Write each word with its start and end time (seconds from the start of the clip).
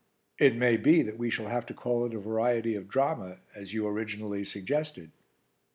It 0.39 0.55
may 0.55 0.77
be 0.77 1.03
that 1.03 1.19
we 1.19 1.29
shall 1.29 1.45
have 1.49 1.67
to 1.67 1.75
call 1.75 2.07
it 2.07 2.15
a 2.15 2.19
variety 2.19 2.73
of 2.73 2.87
drama, 2.87 3.37
as 3.53 3.71
you 3.71 3.85
originally 3.87 4.43
suggested." 4.43 5.11